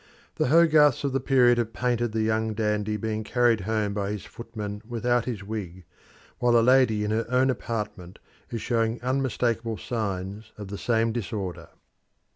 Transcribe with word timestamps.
The 0.37 0.47
Hogarths 0.47 1.03
of 1.03 1.13
the 1.13 1.19
period 1.19 1.59
have 1.59 1.73
painted 1.73 2.11
the 2.11 2.23
young 2.23 2.55
dandy 2.55 2.97
being 2.97 3.23
carried 3.23 3.61
home 3.61 3.93
by 3.93 4.09
his 4.09 4.25
footman 4.25 4.81
without 4.83 5.25
his 5.25 5.43
wig, 5.43 5.83
while 6.39 6.53
the 6.53 6.63
lady 6.63 7.03
in 7.03 7.11
her 7.11 7.27
own 7.29 7.51
apartment 7.51 8.17
is 8.49 8.63
showing 8.63 8.99
unmistakable 9.03 9.77
signs 9.77 10.53
of 10.57 10.69
the 10.69 10.77
same 10.79 11.11
disorder. 11.11 11.69